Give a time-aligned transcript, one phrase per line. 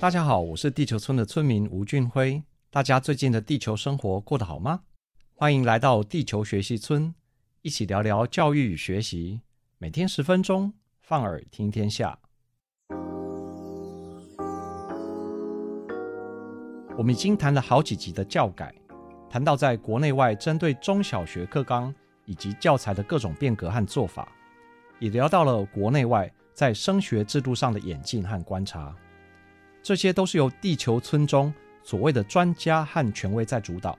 [0.00, 2.42] 大家好，我是地球村的村民吴俊辉。
[2.70, 4.80] 大家最近的地球生活过得好吗？
[5.34, 7.14] 欢迎来到地球学习村，
[7.60, 9.42] 一起聊聊教育与学习。
[9.76, 12.18] 每天十分钟，放耳听天下。
[16.96, 18.74] 我们已经谈了好几集的教改，
[19.28, 24.32] 谈到在国内外针对中小学课纲以及教材的各种变革和做法，
[24.98, 28.96] 也聊到了国内外在升学制度上的演进和观察。
[29.82, 33.98] 这些都是由地球村中所谓的专家和权威在主导。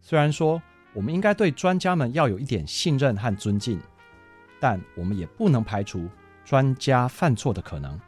[0.00, 0.60] 虽然说
[0.92, 3.80] 我们应该对专家们要有一点信任和尊敬，
[4.60, 6.08] 但我们也不能排除
[6.44, 7.98] 专家犯错的可能。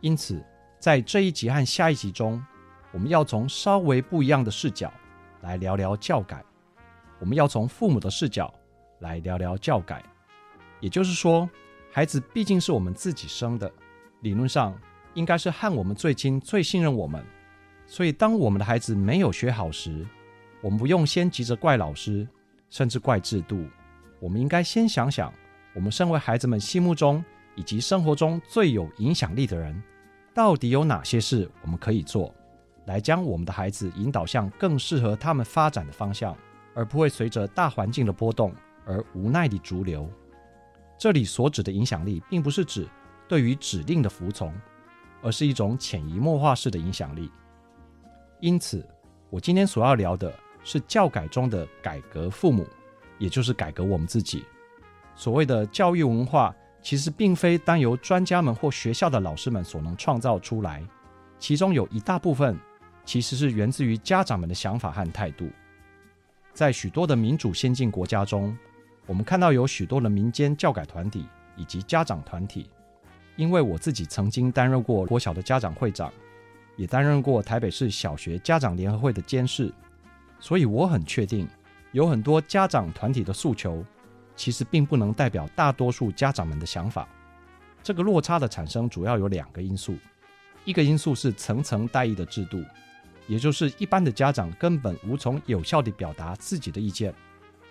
[0.00, 0.44] 因此，
[0.78, 2.44] 在这一集和下一集中，
[2.92, 4.92] 我们要从稍微不一样的视角
[5.40, 6.44] 来聊聊教改。
[7.18, 8.52] 我们要从父母的视角
[9.00, 10.02] 来聊聊教改。
[10.80, 11.48] 也就是说，
[11.90, 13.70] 孩子毕竟是我们自己生的，
[14.20, 14.78] 理论上，
[15.14, 17.24] 应该是和我们最亲、最信任我们，
[17.86, 20.06] 所以当我们的孩子没有学好时，
[20.60, 22.26] 我们不用先急着怪老师，
[22.70, 23.66] 甚至怪制度。
[24.20, 25.32] 我们应该先想想，
[25.74, 27.22] 我们身为孩子们心目中
[27.54, 29.82] 以及生活中最有影响力的人，
[30.32, 32.34] 到底有哪些事我们可以做，
[32.86, 36.36] 来将我们的孩子引导向更适合他们发展的方向，
[36.74, 38.54] 而不会随着大环境的波动
[38.86, 40.10] 而无奈地逐流。
[40.96, 42.88] 这里所指的影响力，并不是指
[43.28, 44.52] 对于指令的服从。
[45.24, 47.30] 而是一种潜移默化式的影响力。
[48.40, 48.86] 因此，
[49.30, 52.66] 我今天所要聊的是教改中的改革父母，
[53.18, 54.44] 也就是改革我们自己。
[55.16, 60.84] 所谓的教育文化，其实并非单由专家们或学校的老师们所能创造出来，
[61.38, 62.58] 其中有一大部分
[63.06, 65.48] 其实是源自于家长们的想法和态度。
[66.52, 68.56] 在许多的民主先进国家中，
[69.06, 71.26] 我们看到有许多的民间教改团体
[71.56, 72.68] 以及家长团体。
[73.36, 76.12] 因为我自己曾经担任过国小的家长会长，
[76.76, 79.72] 也担任过台北市小学家长联合会的监事，
[80.38, 81.48] 所以我很确定，
[81.92, 83.84] 有很多家长团体的诉求，
[84.36, 87.08] 其实并不能代表大多数家长们的想法。
[87.82, 89.96] 这个落差的产生主要有两个因素，
[90.64, 92.64] 一个因素是层层代议的制度，
[93.26, 97.12] 也就是一般的家长根本无从有效地表达自己的意见，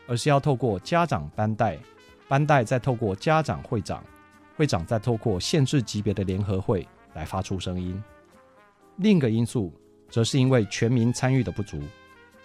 [0.08, 1.80] 而是要透过家长班代，
[2.28, 4.04] 班代再透过家长会长。
[4.56, 8.02] 会长在透过县市级别的联合会来发出声音。
[8.98, 9.74] 另一个因素，
[10.10, 11.82] 则是因为全民参与的不足，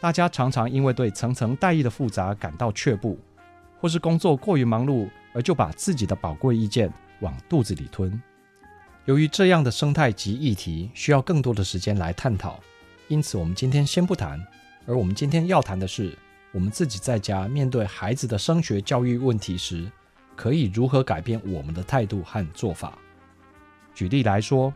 [0.01, 3.19] 大家常常因为对层层代议的复杂感到却步，
[3.79, 8.21] 或是工作过于忙碌，而就把自己的宝贵意见往肚子里吞。
[9.05, 12.61] 由于这样的生态及议题需要更多的时间来探讨，
[13.09, 14.39] 因此我们今天先不谈。
[14.87, 16.17] 而我们今天要谈的是，
[16.51, 19.91] 我们自己在家面对孩子的升学教育问题时，
[20.39, 22.97] 可以如何改变我们的态度和做法？
[23.93, 24.73] 举例来说，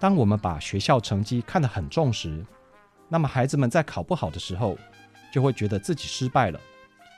[0.00, 2.44] 当我们把学校成绩看得很重时，
[3.08, 4.76] 那么孩子们在考不好的时候，
[5.32, 6.58] 就会觉得自己失败了，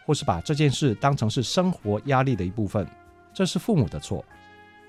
[0.04, 2.86] 或是把这件事当成是生活压力的一部分，
[3.32, 4.22] 这是父母的错。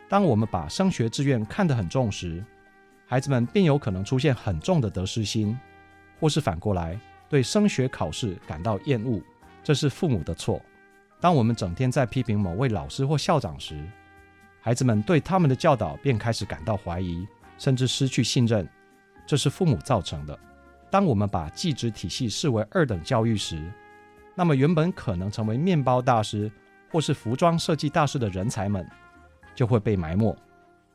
[0.10, 2.44] 当我们把升学志愿看得很重时，
[3.08, 5.58] 孩子们便有可能出现很重的得失心，
[6.20, 7.00] 或是反过来
[7.30, 9.22] 对升学考试感到厌恶，
[9.64, 10.62] 这是父母的错。
[11.22, 13.86] 当我们整天在批评某位老师或校长时，
[14.62, 18.68] 孩子们对他们的教导便开始感到怀疑，甚至失去信任，
[19.26, 20.38] 这是父母造成的。
[20.90, 23.62] 当我们把技职体系视为二等教育时，
[24.34, 26.50] 那么原本可能成为面包大师
[26.90, 28.90] 或是服装设计大师的人才们，
[29.54, 30.36] 就会被埋没，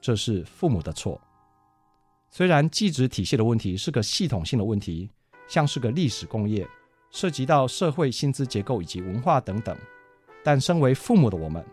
[0.00, 1.20] 这是父母的错。
[2.30, 5.10] 虽然技职体系的问题是个系统性的问题，
[5.46, 6.66] 像是个历史工业，
[7.10, 9.76] 涉及到社会薪资结构以及文化等等。
[10.44, 11.64] 但身为父母的我们，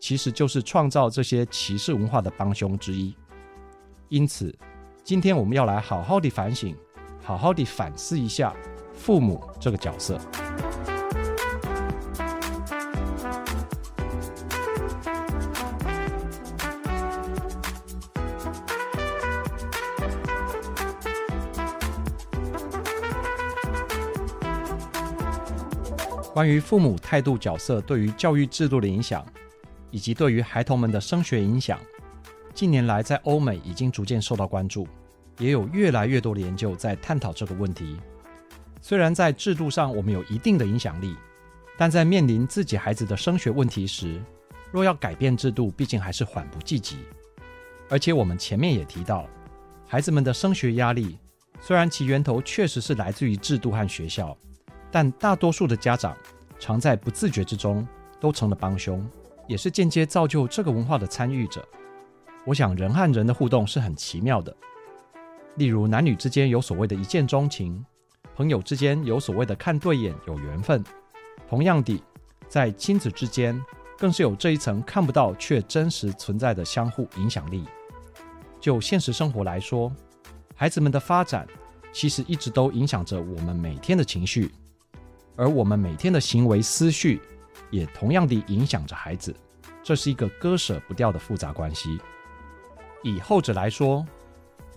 [0.00, 3.14] 其实就是创造这些歧视文化的帮凶之一。
[4.08, 4.52] 因此，
[5.02, 6.74] 今天我们要来好好地反省，
[7.22, 8.56] 好好地反思一下
[8.94, 10.18] 父母这个角色。
[26.34, 29.24] 关于父母态度角色对于教育制度的影响，
[29.92, 31.78] 以及对于孩童们的升学影响，
[32.52, 34.84] 近年来在欧美已经逐渐受到关注，
[35.38, 37.96] 也有越来越多的研究在探讨这个问题。
[38.82, 41.14] 虽然在制度上我们有一定的影响力，
[41.78, 44.20] 但在面临自己孩子的升学问题时，
[44.72, 46.96] 若要改变制度，毕竟还是缓不济急。
[47.88, 49.24] 而且我们前面也提到，
[49.86, 51.16] 孩子们的升学压力，
[51.60, 54.36] 虽然其源头确实是来自于制度和学校，
[54.94, 56.16] 但大多数的家长
[56.56, 57.84] 常在不自觉之中
[58.20, 59.04] 都成了帮凶。
[59.48, 61.66] 也是间接造就这个文化的参与者。
[62.46, 64.56] 我想，人和人的互动是很奇妙的。
[65.56, 67.84] 例如，男女之间有所谓的一见钟情，
[68.36, 70.82] 朋友之间有所谓的看对眼、有缘分。
[71.48, 72.00] 同样的，
[72.46, 73.60] 在亲子之间，
[73.98, 77.64] 更是有这一层看不到却真实存在的相互影响力。
[78.60, 79.92] 就现实生活来说，
[80.54, 81.48] 孩子们的发展
[81.92, 84.50] 其实一直都影响着我们每天的情绪，
[85.36, 87.20] 而我们每天的行为思绪。
[87.70, 89.34] 也同样地影响着孩子，
[89.82, 91.98] 这是一个割舍不掉的复杂关系。
[93.02, 94.06] 以后者来说，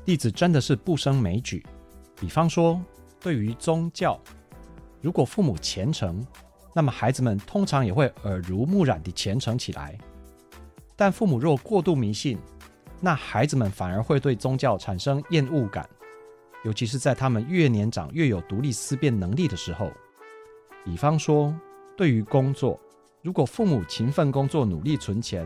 [0.03, 1.63] 弟子真的是不胜枚举。
[2.19, 2.81] 比方说，
[3.19, 4.19] 对于宗教，
[4.99, 6.25] 如果父母虔诚，
[6.73, 9.95] 那么孩子们通常也会耳濡目染地虔诚起来。
[10.95, 12.39] 但父母若过度迷信，
[12.99, 15.87] 那孩子们反而会对宗教产生厌恶感，
[16.63, 19.91] 尤其是在他们越年长越有独立思辨能力的时候。
[20.89, 21.53] 比方说，
[21.97, 22.79] 对于工作，
[23.21, 25.45] 如果父母勤奋工作、努力存钱，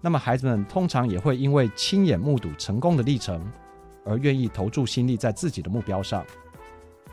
[0.00, 3.38] 那么孩子们通常也会因为亲眼目睹成功的历程，
[4.02, 6.24] 而愿意投注心力在自己的目标上。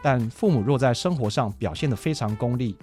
[0.02, 2.78] 但父母若在生活上表现得非常功利，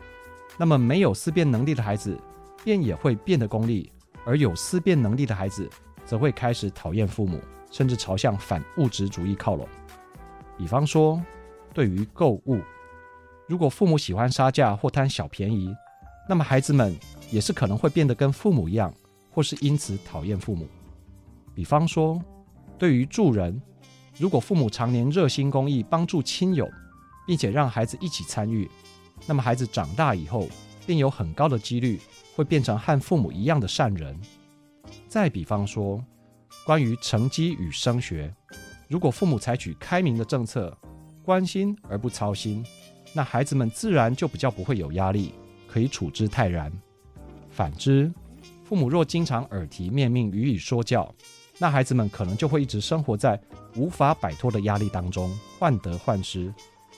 [0.59, 2.15] 那么没有思辨能力的孩子
[2.63, 3.91] 便也会变得功利，
[4.27, 5.67] 而有思辨能力的孩子
[6.05, 7.41] 则会开始讨厌父母，
[7.71, 9.67] 甚至朝向反物质主义靠拢。
[10.59, 11.19] 比方说，
[11.73, 12.61] 对于购物。
[13.49, 15.75] 如果父母喜欢杀价或贪小便宜，
[16.29, 16.97] 那么孩子们
[17.31, 18.93] 也是可能会变得跟父母一样，
[19.31, 20.67] 或是因此讨厌父母。
[21.55, 22.21] 比方说，
[22.77, 23.63] 对于助人，
[24.19, 26.69] 如果父母常年热心公益，帮助亲友，
[27.27, 28.69] 并且让孩子一起参与，
[29.27, 30.49] 那么孩子长大以后
[30.85, 32.01] 便有很高的几率
[32.35, 34.21] 会变成和父母一样的善人。
[35.07, 36.05] 再比方说，
[36.65, 38.35] 关于成绩与升学，
[38.89, 40.77] 如果父母采取开明的政策，
[41.23, 42.65] 关心而不操心。
[43.17, 45.33] 那孩子们自然就比较不会有压力，
[45.67, 46.71] 可以处之泰然。
[47.49, 48.13] 反之，
[48.63, 51.11] 父母若经常耳提面命予以说教，
[51.59, 53.41] 那孩子们可能就会一直生活在
[53.75, 56.53] 无法摆脱的压力当中，患得患失，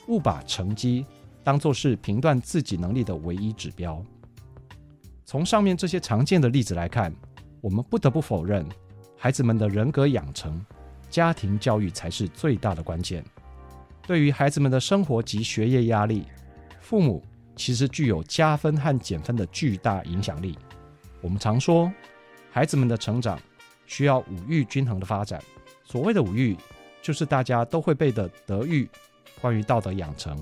[0.09, 1.07] 误把成绩
[1.45, 4.05] 当作是评断自己能力的唯一指标。
[5.25, 7.15] 从上面这些常见的例子来看，
[7.61, 8.67] 我们不得不否认，
[9.17, 10.61] 孩子们的人格养成，
[11.09, 13.25] 家庭教育才是最大的关键。
[14.09, 16.25] 对于孩子们的生活及学业压力，
[16.81, 17.23] 父母
[17.55, 20.59] 其实具有加分和减分的巨大影响力。
[21.21, 21.93] 我们常说，
[22.51, 23.39] 孩子们的成长
[23.85, 25.39] 需要五育均衡的发展。
[25.85, 26.57] 所谓的五育，
[27.03, 28.89] 就是大家都会背的德育，
[29.43, 30.35] 关于道德养成；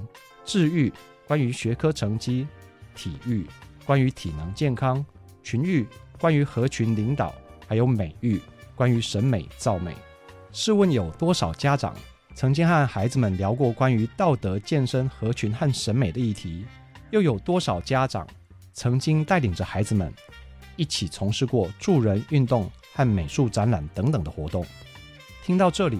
[0.44, 0.92] 智育，
[1.26, 2.46] 关于学科成绩；
[2.94, 3.48] 体育，
[3.84, 5.04] 关于体能健康；
[5.42, 5.84] 群育，
[6.20, 7.34] 关于合群领导；
[7.66, 8.40] 还有美育，
[8.76, 9.92] 关于审美造美。
[10.52, 11.92] 试问有多少家长，
[12.36, 16.66] 曾经和孩子们聊过关于道德、健身、合群和审美的议题，
[17.10, 18.28] 又有多少家长
[18.74, 20.12] 曾经带领着孩子们
[20.76, 24.66] 一起从事过助人运动和美术展览等等的活动？
[25.42, 25.98] 听到这里，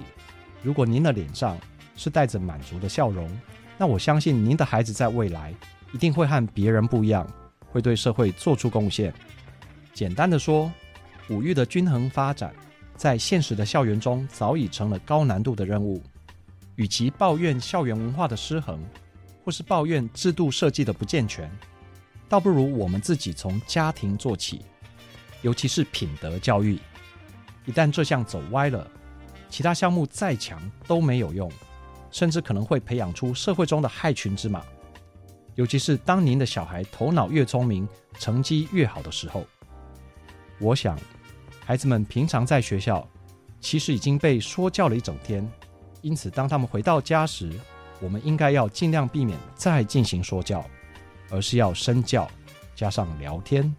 [0.63, 1.57] 如果您的脸上
[1.97, 3.27] 是带着满足的笑容，
[3.79, 5.55] 那我相信您的孩子在未来
[5.95, 7.27] 一定会和别人不一样，
[7.71, 9.11] 会对社会做出贡献。
[9.95, 10.71] 简单的说，
[11.31, 12.55] 五育的均衡发展，
[12.95, 16.03] 在现实的校园中早已成了高难度的任务。
[16.77, 18.79] 与其抱怨校园文化的失衡，
[19.45, 21.51] 或是抱怨制度设计的不健全，
[22.29, 24.63] 倒不如我们自己从家庭做起，
[25.43, 26.79] 尤其是品德教育。
[27.65, 28.87] 一旦这项走歪了，
[29.49, 31.51] 其他项目再强都没有用，
[32.11, 34.63] 甚至可能会培养出社会中的害群之马。
[35.55, 39.45] 尤其是当您的小孩头脑越聪明、成绩越好的时候，
[40.61, 40.99] 我想，
[41.65, 43.09] 孩子们平常在学校
[43.61, 45.51] 其实已经被说教了一整天。
[46.03, 47.51] 因此，当他们回到家时，
[48.01, 50.65] 我们应该要尽量避免再进行说教，
[51.31, 52.29] 而是要身教
[52.75, 53.75] 加上聊天。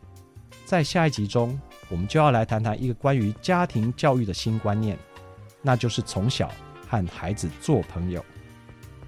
[0.65, 1.59] 在下一集中，
[1.89, 4.97] 我们就要来谈谈一个关于家庭教育的新观念，
[5.61, 6.51] 那就是从小
[6.87, 8.23] 和孩子做朋友。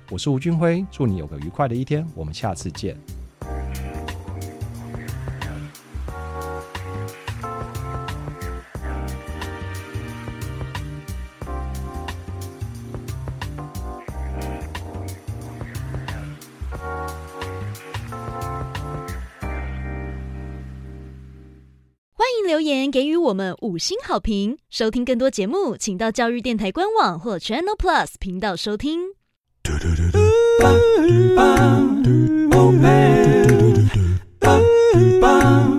[0.10, 2.98] 我是吴俊辉，祝你有个愉快的一天，我们下次见。
[22.50, 24.58] 留言给予我们五星好评。
[24.72, 29.02] 收听更多节目，请到教育电台官网或 Channel Plus 频道收听。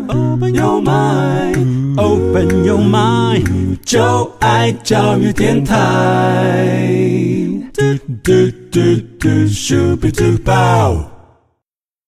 [0.07, 5.77] Open your mind, open your mind，就爱教育电台。